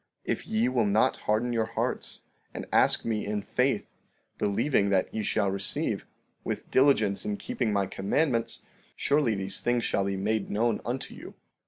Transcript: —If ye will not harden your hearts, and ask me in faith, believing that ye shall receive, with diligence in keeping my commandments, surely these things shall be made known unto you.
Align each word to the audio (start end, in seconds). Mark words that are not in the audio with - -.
—If 0.25 0.47
ye 0.47 0.67
will 0.67 0.87
not 0.87 1.17
harden 1.29 1.53
your 1.53 1.67
hearts, 1.77 2.21
and 2.55 2.65
ask 2.73 3.05
me 3.05 3.23
in 3.23 3.43
faith, 3.43 3.93
believing 4.39 4.89
that 4.89 5.13
ye 5.13 5.21
shall 5.21 5.51
receive, 5.51 6.07
with 6.43 6.71
diligence 6.71 7.23
in 7.23 7.37
keeping 7.37 7.71
my 7.71 7.85
commandments, 7.85 8.65
surely 8.95 9.35
these 9.35 9.59
things 9.59 9.85
shall 9.85 10.05
be 10.05 10.17
made 10.17 10.49
known 10.49 10.81
unto 10.85 11.13
you. 11.13 11.35